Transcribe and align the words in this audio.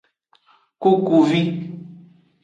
Kukuvi. 0.81 1.41